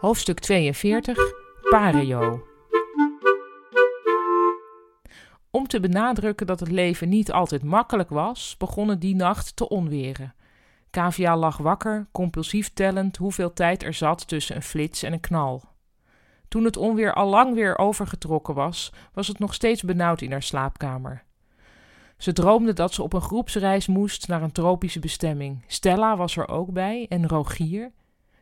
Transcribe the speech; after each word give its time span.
Hoofdstuk 0.00 0.38
42 0.38 1.18
Pario 1.70 2.46
Om 5.50 5.66
te 5.66 5.80
benadrukken 5.80 6.46
dat 6.46 6.60
het 6.60 6.70
leven 6.70 7.08
niet 7.08 7.32
altijd 7.32 7.62
makkelijk 7.62 8.08
was, 8.08 8.54
begon 8.58 8.88
het 8.88 9.00
die 9.00 9.14
nacht 9.14 9.56
te 9.56 9.68
onweren. 9.68 10.34
Kavia 10.90 11.36
lag 11.36 11.56
wakker, 11.56 12.08
compulsief 12.12 12.72
tellend 12.72 13.16
hoeveel 13.16 13.52
tijd 13.52 13.82
er 13.82 13.94
zat 13.94 14.28
tussen 14.28 14.56
een 14.56 14.62
flits 14.62 15.02
en 15.02 15.12
een 15.12 15.20
knal. 15.20 15.62
Toen 16.48 16.64
het 16.64 16.76
onweer 16.76 17.14
al 17.14 17.28
lang 17.28 17.54
weer 17.54 17.78
overgetrokken 17.78 18.54
was, 18.54 18.92
was 19.12 19.28
het 19.28 19.38
nog 19.38 19.54
steeds 19.54 19.82
benauwd 19.82 20.20
in 20.20 20.30
haar 20.30 20.42
slaapkamer. 20.42 21.24
Ze 22.16 22.32
droomde 22.32 22.72
dat 22.72 22.94
ze 22.94 23.02
op 23.02 23.12
een 23.12 23.20
groepsreis 23.20 23.86
moest 23.86 24.28
naar 24.28 24.42
een 24.42 24.52
tropische 24.52 25.00
bestemming. 25.00 25.64
Stella 25.66 26.16
was 26.16 26.36
er 26.36 26.48
ook 26.48 26.72
bij 26.72 27.06
en 27.08 27.28
Rogier. 27.28 27.92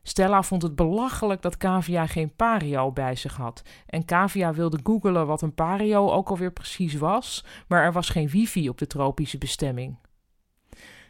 Stella 0.03 0.43
vond 0.43 0.63
het 0.63 0.75
belachelijk 0.75 1.43
dat 1.43 1.57
Kavia 1.57 2.07
geen 2.07 2.35
pario 2.37 2.93
bij 2.93 3.17
zich 3.17 3.37
had. 3.37 3.63
En 3.87 4.05
Kavia 4.05 4.53
wilde 4.53 4.79
googelen 4.83 5.27
wat 5.27 5.43
een 5.43 5.55
pario 5.55 6.11
ook 6.11 6.29
alweer 6.29 6.53
precies 6.53 6.95
was, 6.95 7.45
maar 7.69 7.83
er 7.83 7.93
was 7.93 8.09
geen 8.09 8.29
wifi 8.29 8.69
op 8.69 8.79
de 8.79 8.87
tropische 8.87 9.39
bestemming. 9.39 9.97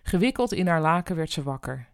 Gewikkeld 0.03 0.53
in 0.53 0.67
haar 0.67 0.81
laken 0.81 1.17
werd 1.17 1.31
ze 1.31 1.43
wakker. 1.43 1.89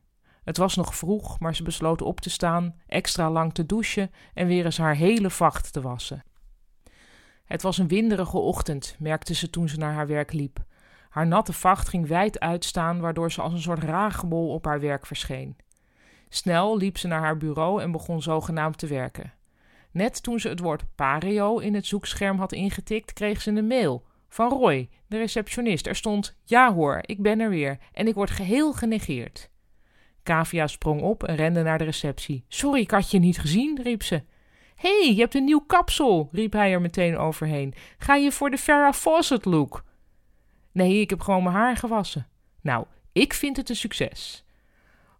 Het 0.44 0.56
was 0.56 0.74
nog 0.74 0.96
vroeg, 0.96 1.38
maar 1.38 1.54
ze 1.54 1.62
besloot 1.62 2.02
op 2.02 2.20
te 2.20 2.30
staan, 2.30 2.74
extra 2.86 3.30
lang 3.30 3.54
te 3.54 3.66
douchen 3.66 4.10
en 4.34 4.46
weer 4.46 4.64
eens 4.64 4.78
haar 4.78 4.94
hele 4.94 5.30
vacht 5.30 5.72
te 5.72 5.80
wassen. 5.80 6.24
Het 7.44 7.62
was 7.62 7.78
een 7.78 7.88
winderige 7.88 8.38
ochtend, 8.38 8.96
merkte 8.98 9.34
ze 9.34 9.50
toen 9.50 9.68
ze 9.68 9.76
naar 9.76 9.92
haar 9.92 10.06
werk 10.06 10.32
liep. 10.32 10.64
Haar 11.08 11.26
natte 11.26 11.52
vacht 11.52 11.88
ging 11.88 12.06
wijd 12.06 12.40
uitstaan, 12.40 13.00
waardoor 13.00 13.32
ze 13.32 13.42
als 13.42 13.52
een 13.52 13.60
soort 13.60 13.82
ragebol 13.82 14.48
op 14.48 14.64
haar 14.64 14.80
werk 14.80 15.06
verscheen. 15.06 15.56
Snel 16.34 16.76
liep 16.76 16.98
ze 16.98 17.06
naar 17.06 17.20
haar 17.20 17.36
bureau 17.36 17.82
en 17.82 17.90
begon 17.90 18.22
zogenaamd 18.22 18.78
te 18.78 18.86
werken. 18.86 19.32
Net 19.90 20.22
toen 20.22 20.40
ze 20.40 20.48
het 20.48 20.60
woord 20.60 20.84
pario 20.94 21.58
in 21.58 21.74
het 21.74 21.86
zoekscherm 21.86 22.38
had 22.38 22.52
ingetikt, 22.52 23.12
kreeg 23.12 23.42
ze 23.42 23.50
een 23.50 23.66
mail 23.66 24.04
van 24.28 24.48
Roy, 24.48 24.88
de 25.06 25.16
receptionist. 25.16 25.86
Er 25.86 25.96
stond: 25.96 26.36
Ja 26.44 26.74
hoor, 26.74 26.98
ik 27.00 27.22
ben 27.22 27.40
er 27.40 27.48
weer 27.48 27.78
en 27.92 28.06
ik 28.06 28.14
word 28.14 28.30
geheel 28.30 28.72
genegeerd. 28.72 29.50
Kavia 30.22 30.66
sprong 30.66 31.00
op 31.00 31.24
en 31.24 31.36
rende 31.36 31.62
naar 31.62 31.78
de 31.78 31.84
receptie. 31.84 32.44
Sorry, 32.48 32.80
ik 32.80 32.90
had 32.90 33.10
je 33.10 33.18
niet 33.18 33.38
gezien, 33.38 33.80
riep 33.82 34.02
ze. 34.02 34.22
Hé, 34.74 34.98
hey, 34.98 35.14
je 35.14 35.20
hebt 35.20 35.34
een 35.34 35.44
nieuw 35.44 35.64
kapsel, 35.66 36.28
riep 36.32 36.52
hij 36.52 36.72
er 36.72 36.80
meteen 36.80 37.16
overheen. 37.16 37.74
Ga 37.98 38.14
je 38.14 38.32
voor 38.32 38.50
de 38.50 38.58
Farrah 38.58 38.94
Fawcett 38.94 39.44
look? 39.44 39.84
Nee, 40.72 41.00
ik 41.00 41.10
heb 41.10 41.20
gewoon 41.20 41.42
mijn 41.42 41.54
haar 41.54 41.76
gewassen. 41.76 42.26
Nou, 42.60 42.86
ik 43.12 43.32
vind 43.32 43.56
het 43.56 43.68
een 43.68 43.76
succes. 43.76 44.43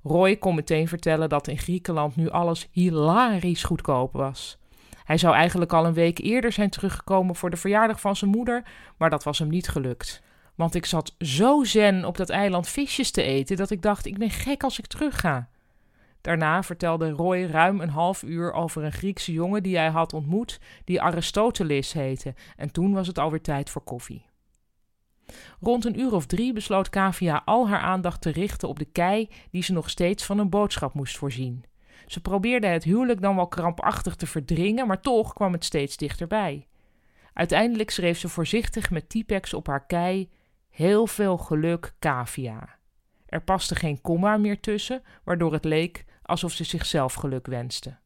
Roy 0.06 0.36
kon 0.36 0.54
meteen 0.54 0.88
vertellen 0.88 1.28
dat 1.28 1.48
in 1.48 1.58
Griekenland 1.58 2.16
nu 2.16 2.30
alles 2.30 2.68
hilarisch 2.70 3.64
goedkoop 3.64 4.12
was. 4.12 4.58
Hij 5.04 5.18
zou 5.18 5.34
eigenlijk 5.34 5.72
al 5.72 5.86
een 5.86 5.92
week 5.92 6.18
eerder 6.18 6.52
zijn 6.52 6.70
teruggekomen 6.70 7.36
voor 7.36 7.50
de 7.50 7.56
verjaardag 7.56 8.00
van 8.00 8.16
zijn 8.16 8.30
moeder, 8.30 8.62
maar 8.96 9.10
dat 9.10 9.24
was 9.24 9.38
hem 9.38 9.48
niet 9.48 9.68
gelukt. 9.68 10.22
Want 10.54 10.74
ik 10.74 10.86
zat 10.86 11.14
zo 11.18 11.64
zen 11.64 12.04
op 12.04 12.16
dat 12.16 12.30
eiland 12.30 12.68
visjes 12.68 13.10
te 13.10 13.22
eten 13.22 13.56
dat 13.56 13.70
ik 13.70 13.82
dacht: 13.82 14.06
ik 14.06 14.18
ben 14.18 14.30
gek 14.30 14.62
als 14.62 14.78
ik 14.78 14.86
terug 14.86 15.20
ga. 15.20 15.48
Daarna 16.20 16.62
vertelde 16.62 17.10
Roy 17.10 17.44
ruim 17.44 17.80
een 17.80 17.88
half 17.88 18.22
uur 18.22 18.52
over 18.52 18.84
een 18.84 18.92
Griekse 18.92 19.32
jongen 19.32 19.62
die 19.62 19.76
hij 19.76 19.90
had 19.90 20.12
ontmoet, 20.12 20.60
die 20.84 21.02
Aristoteles 21.02 21.92
heette, 21.92 22.34
en 22.56 22.72
toen 22.72 22.92
was 22.92 23.06
het 23.06 23.18
alweer 23.18 23.42
tijd 23.42 23.70
voor 23.70 23.82
koffie. 23.82 24.24
Rond 25.60 25.84
een 25.84 26.00
uur 26.00 26.12
of 26.12 26.26
drie 26.26 26.52
besloot 26.52 26.88
Kavia 26.90 27.42
al 27.44 27.68
haar 27.68 27.80
aandacht 27.80 28.20
te 28.20 28.30
richten 28.30 28.68
op 28.68 28.78
de 28.78 28.84
kei 28.84 29.28
die 29.50 29.62
ze 29.62 29.72
nog 29.72 29.90
steeds 29.90 30.24
van 30.24 30.38
een 30.38 30.50
boodschap 30.50 30.94
moest 30.94 31.18
voorzien. 31.18 31.64
Ze 32.06 32.20
probeerde 32.20 32.66
het 32.66 32.84
huwelijk 32.84 33.20
dan 33.20 33.36
wel 33.36 33.48
krampachtig 33.48 34.14
te 34.14 34.26
verdringen, 34.26 34.86
maar 34.86 35.00
toch 35.00 35.32
kwam 35.32 35.52
het 35.52 35.64
steeds 35.64 35.96
dichterbij. 35.96 36.66
Uiteindelijk 37.32 37.90
schreef 37.90 38.18
ze 38.18 38.28
voorzichtig 38.28 38.90
met 38.90 39.08
typex 39.08 39.54
op 39.54 39.66
haar 39.66 39.86
kei: 39.86 40.30
Heel 40.70 41.06
veel 41.06 41.36
geluk, 41.36 41.94
Kavia. 41.98 42.78
Er 43.26 43.42
paste 43.42 43.74
geen 43.74 44.00
komma 44.00 44.36
meer 44.36 44.60
tussen, 44.60 45.02
waardoor 45.24 45.52
het 45.52 45.64
leek 45.64 46.04
alsof 46.22 46.52
ze 46.52 46.64
zichzelf 46.64 47.14
geluk 47.14 47.46
wenste. 47.46 47.96